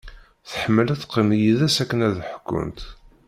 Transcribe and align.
Tḥemmel 0.49 0.87
ad 0.93 0.99
teqqim 0.99 1.29
d 1.37 1.39
yid-s 1.41 1.77
akken 1.83 2.05
ad 2.07 2.15
ḥkunt. 2.33 2.79